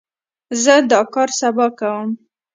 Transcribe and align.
زه 0.63 0.73
دا 0.91 1.01
کار 1.13 1.29
سبا 1.39 1.67
کوم. 1.79 2.09